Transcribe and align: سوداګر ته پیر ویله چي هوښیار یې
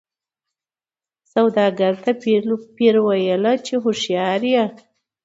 سوداګر 1.33 1.93
ته 2.03 2.11
پیر 2.77 2.95
ویله 3.05 3.53
چي 3.65 3.75
هوښیار 3.83 4.41
یې 4.53 4.63